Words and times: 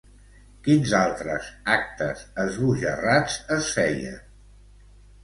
Quins 0.67 0.93
altres 0.99 1.49
actes 1.73 2.23
esbojarrats 2.45 3.37
es 3.57 3.69
feien? 3.77 4.17